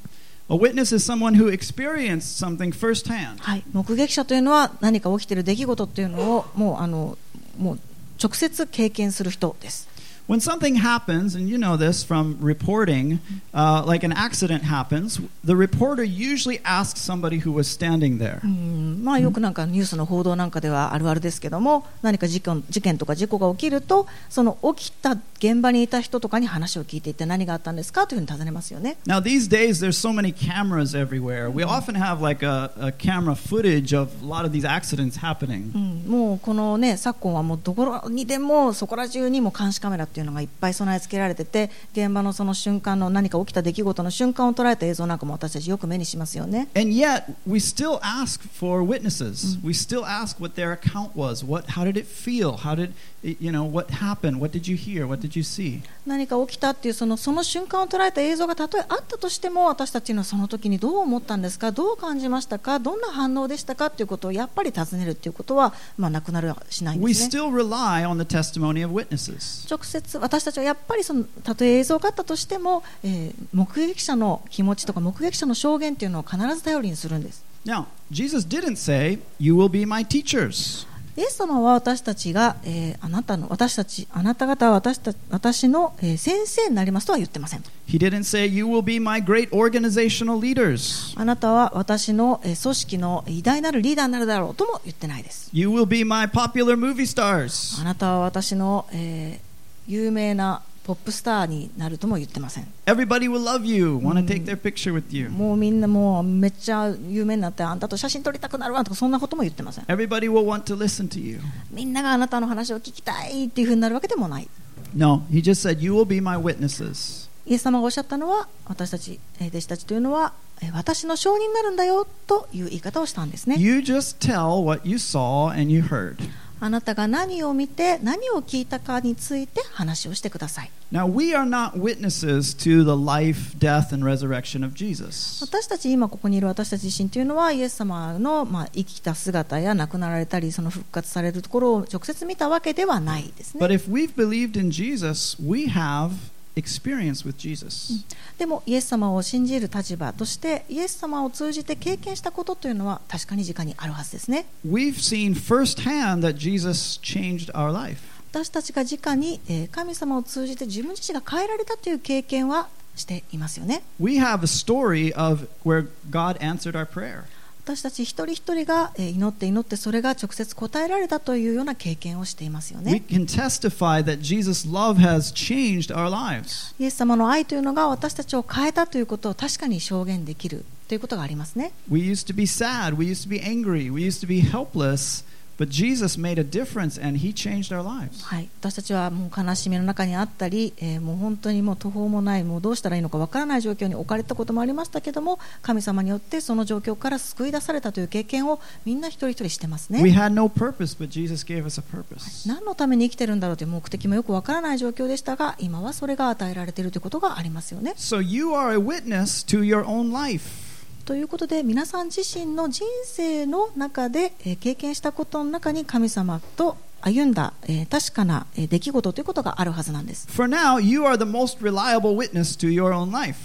[0.48, 3.38] A witness is someone who experienced something firsthand.
[3.38, 7.16] はい、目撃者というのは何か起きている出来事というのをもうあの
[7.58, 7.78] もう
[8.22, 9.88] 直接経験する人です。
[10.31, 13.19] When something happens, and you know this from reporting,
[13.53, 18.41] uh, like an accident happens, the reporter usually asks somebody who was standing there.
[18.43, 28.97] うんまあ、よくなんかニュースの報道なんかではあるあるですけども何か事件事件とか事故が起きるとその起きた現場にいた人とかに話を聞いていって何があったんですかというふうに尋ねますよね。
[29.05, 31.49] Now, these days, there's so many cameras everywhere.
[31.49, 35.71] We often have like a, a camera footage of a lot of these accidents happening.
[35.73, 46.68] うん、もうこのね昨今はもうどこにでもそこら中にも監視カメラっていう うのがいっぱい備え付けられてて現場のその瞬間の何か起きた出来事の瞬間を捉えた映像なんかも私たちよく目にしますよね。
[46.74, 49.58] And yet, we still ask for witnesses.
[49.64, 51.44] We still ask what their account was.
[51.44, 52.58] What, how did it feel?
[52.58, 54.40] How did, you know, what happened?
[54.40, 55.06] What did you hear?
[55.06, 55.82] What did you see?
[56.06, 67.40] 何か起きたっていうそのその瞬間を捉えた映像がたとえあったとしても私たちのその時にどう思ったんですかどう感じましたかどんな反応でしたかっていうことをやっぱり尋ねるっていうことは、まあ、なくなるはしないん We ですね。
[67.40, 69.66] still rely on the testimony of witnesses.
[69.70, 77.44] 直接私たちはやっぱりそのたとえ映像があったとしても、えー目撃者の気持ちとか目撃者の証言っていうのを必ず頼りにするんです。
[77.64, 80.86] Now, Jesus didn't say, You will be my teachers.
[81.14, 87.62] イエス様は私たちが、えーあなたの私たちあなた方は私た私の、えー先生になりますとは言ってません。
[87.86, 91.18] He didn't say, You will be my great organizational leaders.
[91.20, 95.50] あなたは私のえー組織の偉大なるリーダーになるだろうとも言ってないです。
[95.52, 97.80] You will be my popular movie stars.
[97.80, 99.51] あなたは私の、えー
[99.92, 105.28] 有名なポップスターになるとも言ってません Everybody will love you, want to take their picture with you.
[105.30, 111.38] もうみんなもうめっちゃ有名になってあんたと写真撮りたくなるわとかそんなことも言ってません Everybody will want to listen to you.
[111.70, 114.48] みんながあなたの話を聞きたいっていうふうになるわけでもない
[114.94, 117.28] No, he just said, You will be my witnesses.
[117.46, 126.16] イエス様がおっしゃったのは私たちえー弟子たちというのはえー私の証人になるんだよという言い方をしたんですね You just tell what you saw and you heard.
[126.64, 135.42] あなたが何を見て何を聞いたかについて話をしてください Now, we are not witnesses to the life, death, and resurrection of Jesus.
[135.44, 146.12] 私たち今ここにいる私たち自身というのはイエス様の、まあ、生きた姿や亡くなられたりその復活されるところを直接見たわけではないです But ね if we've believed in Jesus, we have
[146.56, 148.04] experience with Jesus.
[148.38, 157.98] でもイエス様を信じる立場としてイエス様を通じて経験したことというのは確かに直にあるはずですね We've seen firsthand that Jesus changed our life.
[158.32, 167.24] 私たちが直にえー神様を通じて自分自身が変えられたという経験はしていますよね We have a story of where God answered our prayer.
[167.64, 176.74] 私たち一人一人がえー祈って祈ってそれが直接答えられたというような経験をしていますよ We ね can testify that Jesus' love has changed our lives.
[176.80, 184.40] イエス様の愛というのが私たちを変えたということを確かに証言できるということがありますね We used to be sad, we used to be angry, we used to be
[184.42, 185.24] helpless,
[185.58, 188.24] but Jesus made a difference and he changed our lives.
[188.24, 202.48] はい、私たちはもう悲しみの中にあったり、えーもう本当にもう途方もないもうどうしたらいいのかわからない状況に置かれたこともありましたけども神様によってその状況から救い出されたという経験をみんな一人一人してます We ね had no purpose, but Jesus gave us a purpose.
[202.48, 210.71] 何のために生きてるんだろうという目的もよくわからない状況でしたが今はそれが与えられているということがありますよね So you are a witness to your own life.
[211.04, 220.28] ということで皆さん自身の人生の中で、えー経験したことの中に神様と歩んだ、えー確かな、えー出来事ということがあるはずなんです。
[220.30, 223.36] For now, you are the most reliable witness to your own life.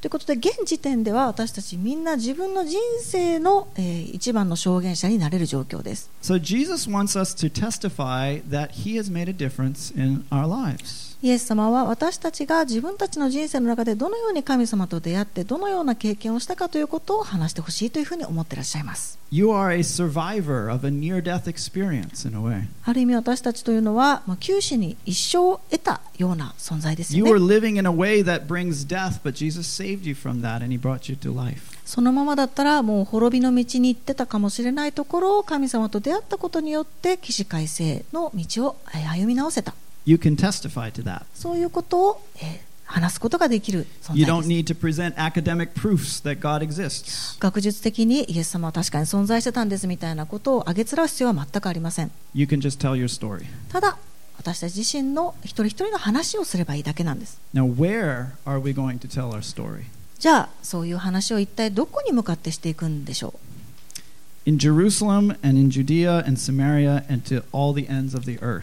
[0.00, 6.10] ということで現時点では私たちみんな自分の人生の、えー一番の証言者になれる状況です。
[6.22, 11.15] So Jesus wants us to testify that he has made a difference in our lives.
[11.26, 19.18] イエス様は私たちが自分たちの人生の中でどのように神様と出会ってどのような経験をしたかということを話してほしいというふうに思っていらっしゃいます。
[19.32, 22.68] You are a survivor of a near death experience, in a way.
[22.84, 27.44] ある意味私たちというのは、まあ、九死に一生を得たような存在ですよ You ね were。
[27.44, 31.10] living in a way that brings death, but Jesus saved you from that and he brought
[31.10, 31.58] you to life.
[31.84, 39.74] そのままだったらもう滅びの道に行ってたかもしれないところを神様と出会ったことによって起死回生の道をえー歩み直せた
[41.34, 42.22] そういうことを
[42.84, 43.86] 話すことができる
[47.40, 52.12] 学術的にイエス様は確かに存在してたんですみたいなことをあげつらう必要は全くありません。
[53.68, 53.98] ただ
[54.38, 57.40] 私たち自身の一人一人の話をすればいいだけなんです。
[60.20, 63.38] じゃあそういう話を一体どこに向かってしていくんでしょう？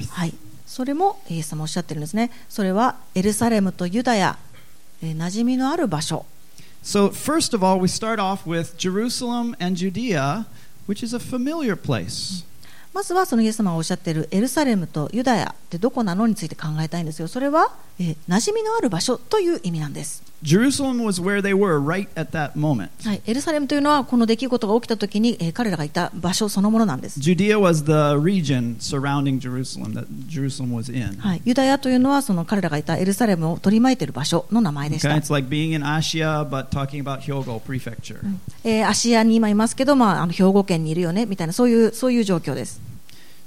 [0.10, 0.34] はい、
[0.74, 2.32] それもイエス様おっしゃってるんですね。
[2.50, 4.40] それはエルサレムとユダヤ、
[5.04, 6.26] えー馴染みのある場所。
[6.84, 10.48] So, first of all, we start off with Jerusalem and Judea,
[10.88, 12.44] which is a familiar place.
[12.92, 17.28] まずはそのイエス様がおっしゃっているエルサレムとユダヤってどこなのについて考えたいんですよ。
[17.28, 20.24] それは、えー馴染みのある場所という意味なんです。
[20.44, 22.90] Jerusalem was where they were right at that moment.
[23.08, 27.20] はい、エルサレムというのはこの出来事が起きた時に、えー彼らがいた場所そのものなんです。
[27.20, 31.18] Judea was the region surrounding Jerusalem that Jerusalem was in.
[31.20, 35.16] はい、ユダヤというのはその彼らがいたエルサレムを取り巻いている場所の名前でし Okay, た。
[35.18, 38.20] it's like being in Asia, but talking about Hyogo Prefecture.
[38.64, 42.82] えー芦屋に今いますけど、まあ、あの兵庫県にいるよねみたいなそういうそういう状況です。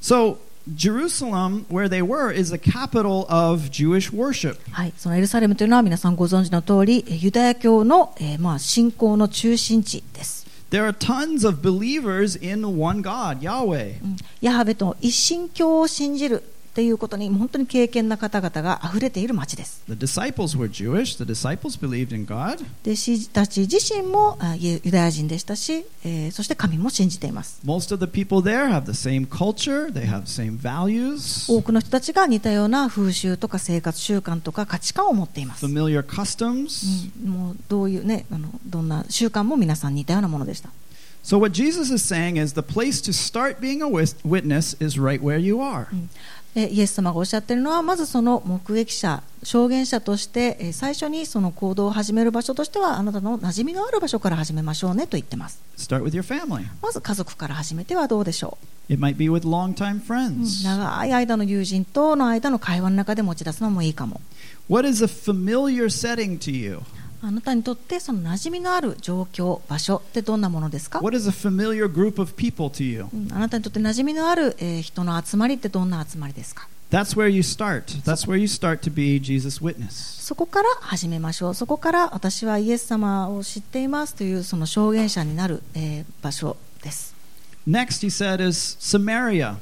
[0.01, 0.37] So,
[0.75, 4.59] Jerusalem, where they were, is the capital of Jewish worship.
[4.73, 10.47] はい、そのエルサレムというのは皆さんご存知の通り、えーユダヤ教の、えーまあ、信仰の中心地です。
[10.71, 14.03] There are tons of believers in one God, Yahweh.
[14.03, 16.43] うんヤハベと一神教を信じる
[16.77, 19.83] っていうことに本当に敬虔な方々が溢れている町です。
[19.89, 21.17] The disciples were Jewish.
[21.17, 22.63] The disciples believed in God.
[22.85, 27.63] 弟子たち自身もあユユダヤ人でしたし、えーそして神も信じています。
[27.65, 35.65] Most of the people there have the same culture, they have the same values, 多くの人たちが似たような風習とか生活習慣とか価値観を持っています。
[35.65, 37.11] familiar customs.
[37.25, 40.69] うんもうどういうねあのどんな習慣も皆さん似たようなものでした。
[41.27, 45.37] So, what Jesus is saying is the place to start being a witness is right where
[45.37, 45.89] you are.
[46.57, 56.65] えイエス様がおっしゃっているのはまずその目撃者証言者としてえ最初にその行動を始める場所としてはあなたの馴染みのある場所から始めましょうねと言ってます Start with your family.
[56.83, 58.57] まず家族から始めてはどうでしょ
[58.89, 60.65] It might be with longtime friends.
[60.65, 64.21] 長い間の友人との間の会話の中で持ち出すのもいいかも、
[64.69, 66.81] What is a familiar setting to you?
[67.23, 73.07] あなたにとってその馴染みのある状況、場所ってどんなものですか、What is a familiar group of people to you?
[73.13, 77.85] うんあなたにとって馴染みのある、えー人の集まりってどんな集まりですか？That's where you start.
[78.05, 80.23] That's where you start to be Jesus' witness.
[80.23, 81.55] そこから始めましょう。
[81.55, 87.15] そこから私はイエス様を知っていますというその証言者になる、えー場所です。
[87.67, 89.57] Next, he said, is Samaria.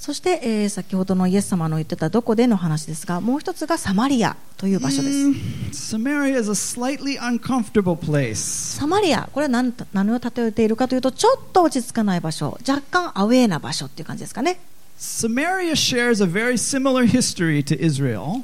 [0.00, 5.14] そして、えー先ほどのイエス様の言ってたどこでの話ですが、もう一つがサマリアという場所です。
[5.14, 5.34] Mm,
[5.72, 8.78] Samaria is a slightly uncomfortable place.
[8.78, 14.58] サマリア、これは何何を例えているかというと、ちょっと落ち着かない場所、若干アウェーな場所っていう感じですかね。
[14.98, 18.42] Samaria shares a very similar history to Israel.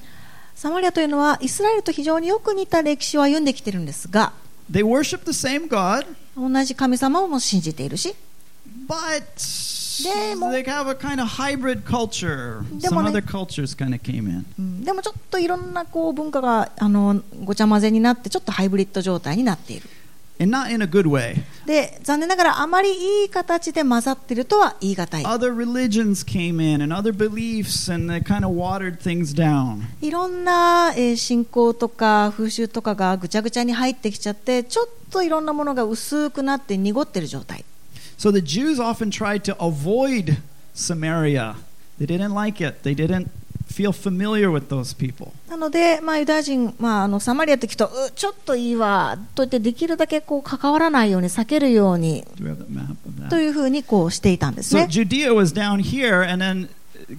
[0.55, 4.35] サマリアというのはイスラエルと非常によく似た歴史を歩んできているんですが、
[4.71, 8.15] They worship the same God, 同じ神様をも信じているし、
[8.87, 9.23] but
[10.05, 10.51] でも、
[14.85, 19.89] でもちょっといろんなこう文化があのごちゃ混ぜになって、ちょっとハイブリッド状態になっている。
[21.65, 25.25] で残念ながらあまりいい形で混ざってるとは言い難い。
[30.03, 37.65] いろんな、えー、信仰とか風習とかがぐちゃぐちゃに入ってきちゃって、ちょっといろんなものが薄くなって濁ってる状態。
[38.19, 40.39] So the Jews often tried to avoid
[40.75, 41.57] Samaria.
[41.99, 42.83] They didn't like it.
[42.83, 43.29] They didn't
[43.69, 45.33] feel familiar with those people.
[45.49, 52.25] なので、まあ、ユダヤ人、まあ、あのサマリアって聞くと、うちょっといいわと言って、できるだけこう関わらないように、避けるように?
[53.29, 54.87] というふうにこうしていたんです So ね。
[54.91, 56.69] Judea was down here, and then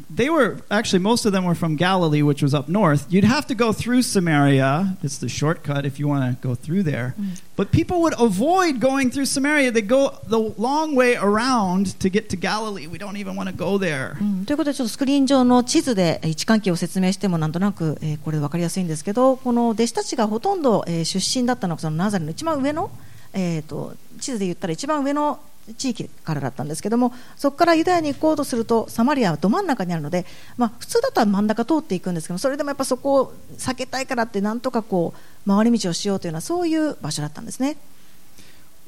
[0.09, 3.07] they were actually most of them were from Galilee, which was up north.
[3.11, 4.97] You'd have to go through Samaria.
[5.03, 7.15] It's the shortcut if you want to go through there.
[7.57, 9.73] But people would avoid going through Samaria.
[9.73, 12.87] They go the long way around to get to Galilee.
[12.87, 14.17] We don't even want to go there.
[14.21, 22.91] うんということで、ちょっとスクリーン上の地図でえー位置関係を説明してもなんとなく、えーこれ分かりやすいんですけど、この弟子たちがほとんど、えー出身だったのがそのナザレの一番上の、
[23.34, 25.40] えー、と地図で言ったら一番上の
[25.76, 35.14] 地域からだったんですけども、そこからユダヤに行こうとすると、サマリアはど真ん中にあるので、まあ、普通だったら真ん中通っていくんですけど、それでもやっぱそこを避けたいからって、なんとかこ
[35.46, 37.78] う回り道をしようというような、そういう場所だったんですね。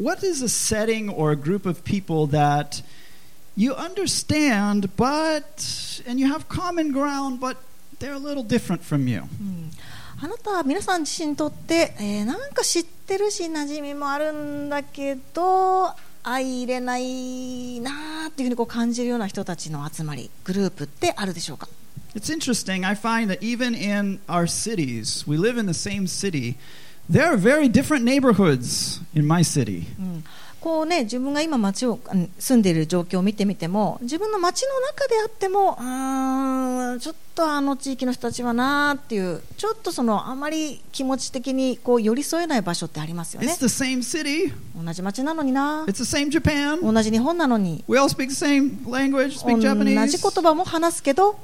[0.01, 2.81] What is a setting or a group of people that
[3.57, 7.57] you understand, but and you have common ground, but
[7.99, 9.23] they're a little different from you?
[10.21, 15.87] あなたは皆さん自身にとって、えーなんか知ってるし馴染みもあるんだけど
[16.23, 21.67] 相入れないなーっていうふうにこう感じるような人たちの集まりグループってあるでしょうか
[22.15, 22.85] It's interesting.
[22.85, 26.55] I find that even in our cities, we live in the same city.
[27.09, 29.85] There are very different neighborhoods in my city.
[29.99, 30.23] うん
[30.61, 43.55] こうね、自分が今街をうん住んでいる状況を見てみても自分の街の中であってもうーんちょっとあの地域の人たちはなーっていうちょっとそのあまり気持ち的にこう寄り添えない場所ってありますよね.
[44.85, 45.85] 同じ街なのにな.
[46.93, 47.83] 同じ日本なのに
[49.95, 51.37] 同じ.言葉も話すけど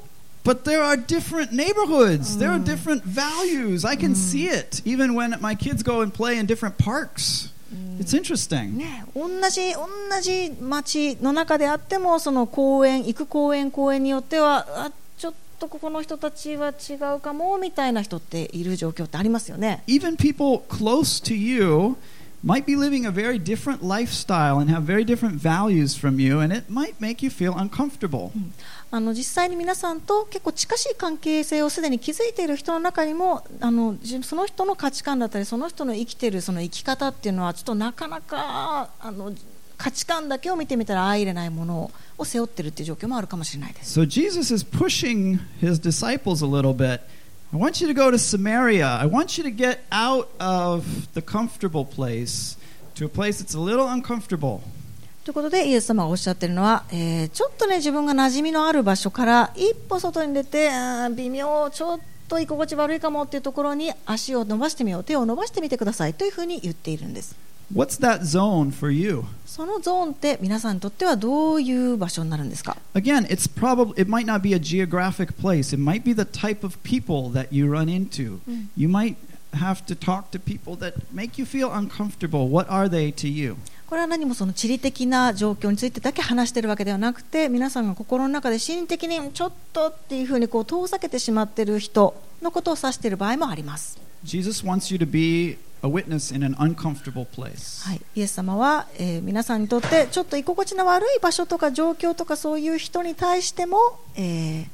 [0.44, 2.38] But there are different neighborhoods.
[2.38, 3.84] There are different values.
[3.84, 7.50] I can see it even when my kids go and play in different parks.
[7.98, 8.76] It's interesting.
[8.76, 19.82] ね、同じ同じ町の中であってもその公園行く公園公園によってはあちょっとここの人たちは違うかもみたいな人っている状況ってありますよね。
[19.86, 21.96] Even people close to you
[22.44, 26.54] might be living a very different lifestyle and have very different values from you, and
[26.54, 28.30] it might make you feel uncomfortable.
[28.90, 39.32] あの実際に皆さんと結構近しい関係性をすでに築いている人の中にもあのその人の価値観だったりその人の生きているその生き方っていうのはちょっとなかなかあの
[39.76, 44.00] 価値観だけを見てみたら相入れないものを背負っているっていう状況もあるかもしれないです。
[44.00, 47.00] So Jesus is pushing his disciples a little bit.
[47.52, 48.98] I want you to go to Samaria.
[49.00, 52.56] I want you to get out of the comfortable place
[52.94, 54.62] to a place that's a little uncomfortable.
[55.26, 60.70] ということでイエス様がおっしゃっているのは、えーちょっとね自分が馴染みのある場所から一歩外に出て
[61.16, 67.34] 微妙ちょっと居心地悪いかもっていうところに足を伸ばしてみよう手を伸ばしてみてくださいというふうに言っているんです
[67.74, 69.24] What's that zone for you?
[69.46, 75.74] そのゾーンって皆さんにとってはどういう場所になるんですか Again, it's probably it might not be a geographic place.
[75.74, 78.38] It might be the type of people that you run into.
[78.76, 79.16] You might
[79.54, 82.48] have to talk to people that make you feel uncomfortable.
[82.48, 83.56] What are they to you?
[83.86, 93.98] これは何もその地理的な状況についてだけ話しているわけではなくて皆さんが心の中で心理的にちょっとっていうふうにこう遠ざけてしまっている人のことを指している場合もあります。
[94.24, 97.88] Jesus wants you to be a witness in an uncomfortable place.
[97.88, 103.78] はい、イエス様は、えー皆さんにとってちょっと居心地の悪い場所とか状況とかそういう人に対しても、
[104.16, 104.66] えー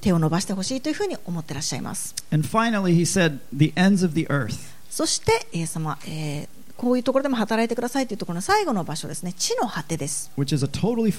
[0.00, 2.16] 手を伸ばしてほしいというふうに思ってらっしゃいます。
[2.32, 4.56] And finally, he said, the ends of the earth.
[4.90, 10.32] そして、イエス様、えーこういうところでも働いてくださいというところの最後の場所ですね、地の果てです。
[10.36, 11.12] totally.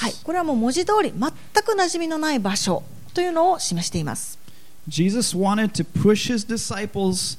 [0.00, 1.30] はい、これはもう文字通り全
[1.64, 4.38] く馴染みのない場所というのを示しています。
[4.86, 7.36] Jesus wanted to push his disciples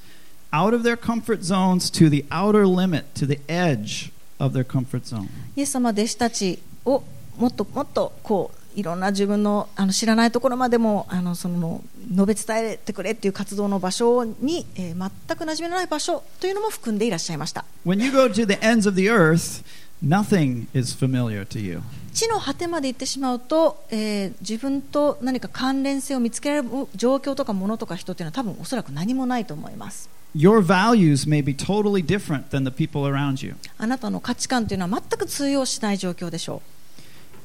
[0.51, 5.05] out of their comfort zones to the outer limit, to the edge of their comfort
[5.05, 5.29] zone.
[5.55, 7.01] イエス様は弟子たちを
[7.37, 17.65] もっともっとこういろんな自分のあの知らないところまでもあのその述べ伝えてくれっていう活動の場所に、えー全く馴染みのない場所というのも含んでいらっしゃいました。
[17.85, 19.63] When you go to the ends of the earth,
[20.03, 21.81] nothing is familiar to you.
[22.13, 30.07] 地の果てまで行ってしまうと、えー自分と何か関連性を見つけられる状況とかものとか人っていうのは多分おそらく何もないと思います。
[30.35, 33.55] Your values may be totally different than the people around you.
[33.79, 36.76] あなたの価値観というのは全く通用しない状況でしょう。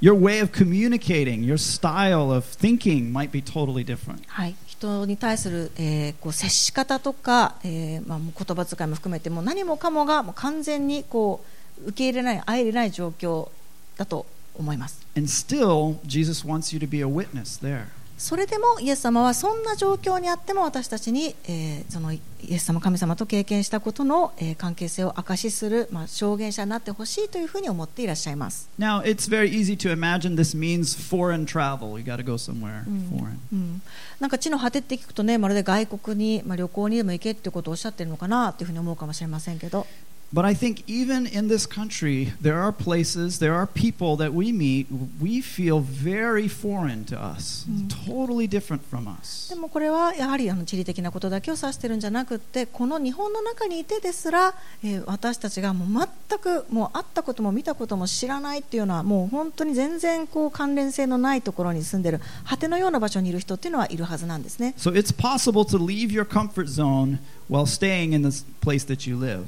[0.03, 4.24] Your way of communicating, your style of thinking might be totally different.
[4.26, 11.44] はい、人に対する、えーこう接し方とか、えーまあ、もう言葉遣いも含めてもう何もかもがもう完全にこ
[11.84, 13.48] う受け入れない、相入れない状況
[13.96, 14.26] だと
[14.57, 15.07] 思います。
[15.16, 17.84] And still, Jesus wants you to be a witness there.
[18.23, 28.68] それでもイエス様はそんな状況にあっても私たちに、えーそのイエス様、神様と経験したことの、えー関係性を証しする、まあ、証言者になってほしいというふうに思っていらっしゃいます。
[28.79, 31.99] Now, it's very easy to imagine this means foreign travel.
[31.99, 33.39] You got to go somewhere foreign.
[33.53, 33.83] うん、
[34.20, 39.85] なんか地の果てって聞くとねまるで外国に、まあ、旅行にでも行けってことをおっしゃってるのかなというふうに思うかもしれませんけど
[40.34, 44.51] But I think even in this country, there are places, there are people that we
[44.51, 44.88] meet,
[45.22, 47.65] we feel very foreign to us,
[48.05, 49.47] totally different from us.
[49.47, 54.53] でもこれはやはりあの地理的なことだけを指してるんじゃなくってこの日本の中にいてですら、
[54.84, 64.74] えー私たちがもう全くもう会ったことも見たことも知らないっていうのはもう本当に全然こう関連性のないところに住んでる果てのような場所にいる人っていうのはいるはずなんですね。
[64.78, 67.20] So it's possible to leave your comfort zone
[67.53, 69.44] while staying in this place that you live.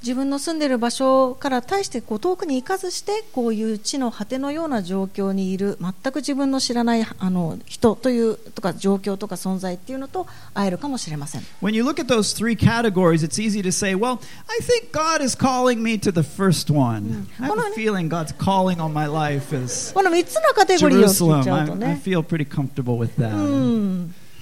[0.00, 11.42] 自分の住んでいる場所から対してこう遠くに行かずしてこういう地の果てのような状況にいる全く自分の知らないあの人というとか状況とか存在っていうのと会えるかもしれません。
[11.60, 15.36] When you look at those three categories, it's easy to say, well, I think God is
[15.36, 17.26] calling me to the first one.
[17.40, 21.84] I have a feeling God's calling on my life is この3つのカテゴリーを聞い Jerusalem.
[21.84, 23.32] I, feel pretty comfortable with that.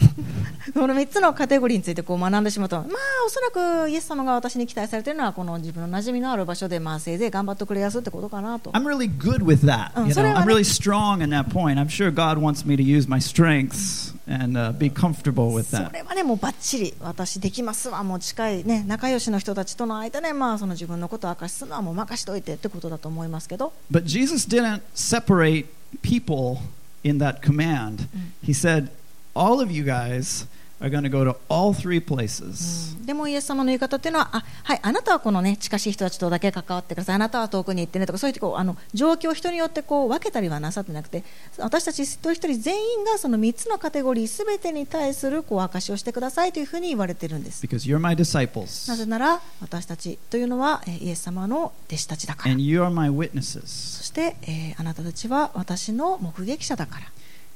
[0.01, 0.31] うん
[0.73, 2.87] この3つのカテゴリーについてこう学んでしまうと、まあ、
[3.27, 8.71] おそらくイエス様が私に期待されているのはこの自分の馴染みのある場所で、まあ、せいぜい頑張ってくれやすってことかなと。
[8.71, 9.93] I'm really good with that.
[9.97, 11.79] Oh, You know, I'm really strong in that point.
[11.79, 15.77] I'm sure God wants me to use my strengths and uh, be comfortable with そ
[15.79, 15.93] that.
[15.93, 25.67] れはね、もうばっちり私できますわ、もう近い、ね、仲良しの人たちとの間で、まあ、その自分のことを明かしするのはもう任しといてってことだと思いますけど、But Jesus didn't separate
[26.03, 26.59] people
[27.03, 28.09] in that command.
[28.43, 28.89] He said,
[29.35, 30.47] all of you guys
[30.81, 32.97] are going to go to all three places.
[33.05, 41.23] でもイエス様の言い方っていうのは、あはい、あなたはこの、ね、近しい人たちとだけ関わってください、あなたは遠くに行ってねとか、そういうこうあの状況を人によってこう分けたりはなさってなくて、
[41.59, 47.67] 私たち一人一人全員がその3つのカテゴリーすべてに対するこう証しをしてくださいというふうに言われているんです。
[47.67, 52.63] Because you're my な disciples ぜなら私たちというのはえーイエス様の弟子たちだから and。
[52.63, 53.67] you're my witnesses.
[53.99, 57.07] そして、えーあなたたちは私の目撃者だから。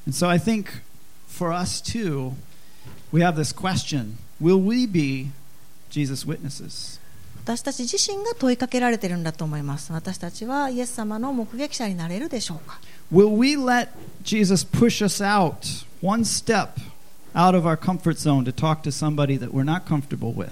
[0.07, 0.66] And so I think
[1.35, 2.32] for us too,
[3.12, 5.30] we have this question Will we be
[5.91, 7.01] Jesus' witnesses?
[7.45, 9.93] 私たち自身が問いかけられているんだと思います。
[9.93, 12.80] 私たちはイエス様の目撃者になれるでしょうか
[13.12, 13.89] Will we let
[14.22, 16.70] Jesus push us out one step
[17.35, 20.51] out of our comfort zone to talk to somebody that we're not comfortable with?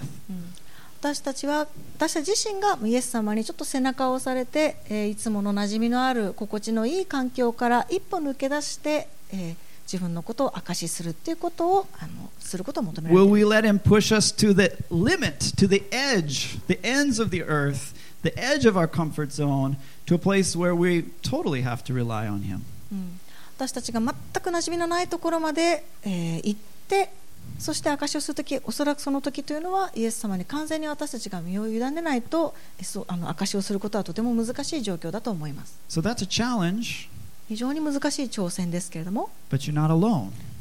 [1.01, 1.67] 私たちは
[1.97, 9.55] 私たち自身がイエス様にちょっと背中を押されて、えーいつもの馴染みのある心地のいい環境から一歩抜け出して、えー
[9.85, 17.21] 自分のことを証しするっていうことをあのすることを求められて Will いる we let him push us to the limit, to the edge, the ends
[17.21, 21.63] of the earth, the edge of our comfort zone, to a place where we totally
[21.63, 22.61] have to rely on him?
[22.91, 23.19] うん
[23.55, 27.11] 私たちが全く馴染みのないところまで、えー行って
[27.59, 37.09] そして証しをするときおそらくその時というのはイエス様に完全に私たちが身を委ねないとえそうあの証しをすることはとても難しい状況だと思います So that's a challenge,
[37.49, 39.29] 非常に難しい挑戦ですけれども.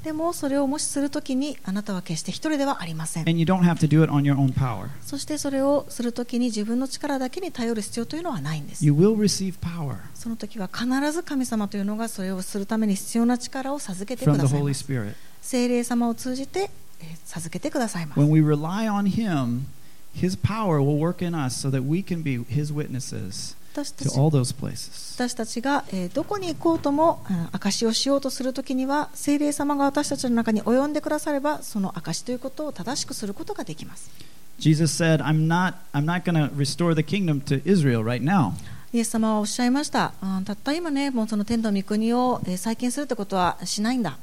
[0.05, 3.25] でもそれをもしするときにあなたは決して一人ではありません.
[5.07, 14.85] そしてそれをするときに自分の力だけに頼る必要というのはないんです You will receive power その時は必ず神様というのがそれをするために必要な力を授けてくださいます.
[15.41, 16.69] 聖霊様を通じて、
[17.01, 18.21] えー授けてくださいます
[20.15, 24.19] his power will work in us so that we can be his witnesses 私たち.
[25.19, 34.11] 私たちが、えーどこに行こうともあ証しをしようとするときには聖霊様が私たちの中に及んでくださればその証しということを正しくすることができます
[34.59, 38.53] Jesus said, I'm not, I'm not going to restore the kingdom to Israel right now.
[38.93, 40.13] イエス様はおっしゃいました
[40.45, 44.19] たった今ねもうその天の御国を、えー再建するってことはしないんだ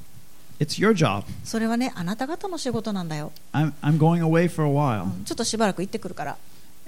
[0.60, 1.24] It's your job.
[1.44, 5.06] それはねあなた方の仕事なんだよ、I'm, I'm going away for a う while.
[5.22, 6.38] んちょっとしばらく行ってくるから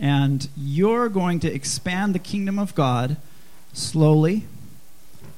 [0.01, 3.17] And you're going to expand the kingdom of God
[3.73, 4.43] slowly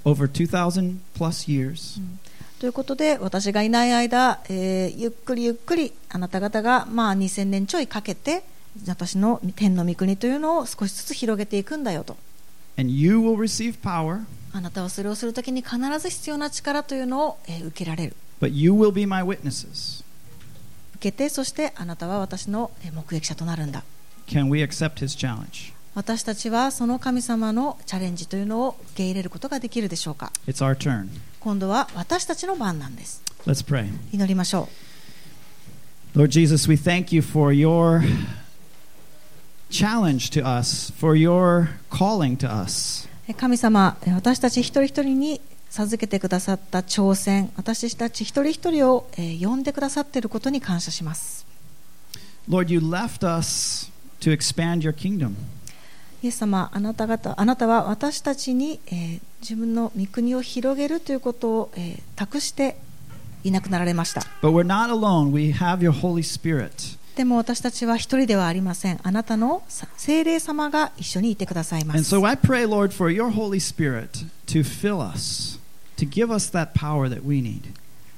[0.05, 1.99] over 2,000 plus years.
[2.59, 8.43] ということで私がいない間、えーゆっくりゆっくりあなた方が、まあ、2000年ちょいかけて
[8.87, 12.15] 私の天の御国というのを少しずつ広げていくんだよと。
[12.77, 14.21] And you will receive power,
[14.53, 18.15] あなたはそれをするときに必ず必要な力というのを、えー受けられる。
[18.39, 20.03] But you will be my witnesses.
[20.95, 23.83] 受けてそしてあなたは私のえー目撃者となるんだ
[25.95, 30.31] 私たちはその神様のチャレンジというのを受け入れることができるでしょうか？
[31.39, 33.21] 今度は私たちの番なんです。
[33.45, 33.89] Let's pray.
[34.11, 34.69] 祈りましょ
[36.15, 36.17] う。
[36.17, 38.01] Lord Jesus, we thank you for your
[39.69, 43.07] challenge to us, for your calling to us.
[43.37, 49.07] 神様、私たち一人一人に授けてくださった挑戦、私たち一人一人を
[49.41, 51.45] 呼んでくださっていることに感謝します。
[52.49, 53.91] Lord, you left us
[56.21, 62.77] イエス様あなた方あなたは私たちに、え、自分の御国を広げるということを、え、託して
[63.43, 64.21] いなくなられました。
[67.17, 68.99] でも私たちは一人ではありません。
[69.03, 69.63] あなたの
[69.97, 72.03] 精霊様が一緒にいてくださいました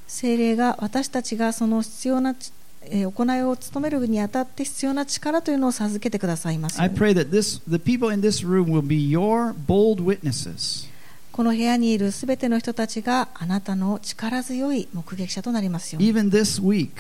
[0.08, 10.88] 聖霊が私たちがその必要な力えー行いを務めるにあたって必要な力というのを授けてくださいますよ I pray that this, the people in this room will be your bold witnesses
[11.32, 16.92] この部屋にいるすべての人たちがあなたの力強い目撃者となりますよ even this week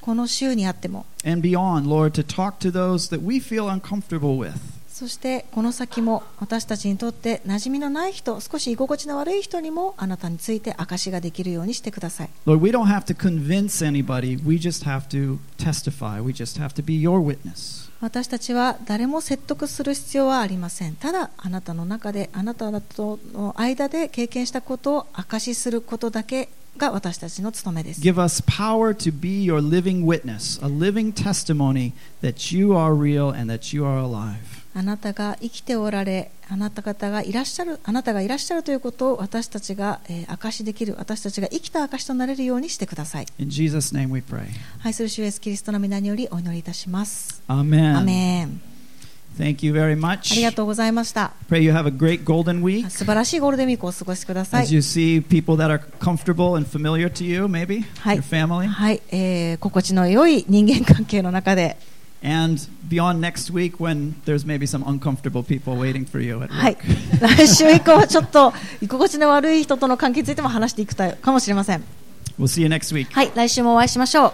[0.00, 4.54] この週にあっても and beyond, Lord, to talk to those that we feel uncomfortable with.
[5.02, 12.30] そしてこの先も私たちにとって馴染みのない人、少し居心地の悪い人にもあなたについて証しができるようにしてください。
[12.46, 12.72] 私
[18.28, 20.94] たちは誰も説得する必要はありません。
[20.94, 26.48] ただあなたの中で、あなたとの間で経験したことを証しすることだけ。
[26.78, 28.00] が私たちの務めです。
[28.00, 31.92] Give us power to be your living witness, a living testimony
[32.22, 34.61] that you are real and that you are alive.
[34.74, 44.44] あなたが生きておられあなた方がいらっしゃるあなたがいらっしゃるということを私たちが、えー証しできる私たちが生きた証しとなれるようにしてください In Jesus' name we pray.
[44.82, 47.98] 愛する主イエスキリストの皆によりお祈りいたします、Amen.
[47.98, 48.60] アメン
[49.38, 50.34] Thank you very あ much.
[50.36, 51.32] りがとうございました。
[51.48, 54.74] Pray you have a great golden week 素晴らしいゴールデンウィークをお過ごしください as。
[54.74, 58.66] you see people that are comfortable and familiar to you, maybe, はい your family.
[58.66, 61.78] はい、えー心地の良い人間関係の中で、
[62.24, 62.58] And
[62.88, 71.82] beyond next week when there's maybe some uncomfortable people waiting for you at はい work.、来週以降はちょっと居心地の悪い人との関係についても話していくかもしれません。
[72.38, 73.12] We'll see you next week.
[73.12, 74.32] はい、来週もお会いしましょう。